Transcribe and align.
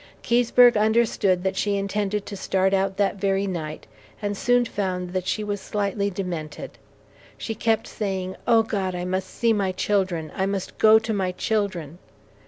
Keseberg 0.23 0.75
understood 0.75 1.43
that 1.43 1.55
she 1.55 1.77
intended 1.77 2.25
to 2.25 2.35
start 2.35 2.73
out 2.73 2.97
that 2.97 3.17
very 3.17 3.45
night, 3.45 3.85
and 4.19 4.35
soon 4.35 4.65
found 4.65 5.13
that 5.13 5.27
she 5.27 5.43
was 5.43 5.61
slightly 5.61 6.09
demented. 6.09 6.79
She 7.37 7.53
kept 7.53 7.85
saying, 7.85 8.35
"O 8.47 8.63
God! 8.63 8.95
I 8.95 9.05
must 9.05 9.29
see 9.29 9.53
my 9.53 9.71
children. 9.71 10.31
I 10.35 10.47
must 10.47 10.79
go 10.79 10.97
to 10.97 11.13
my 11.13 11.31
children!" 11.33 11.99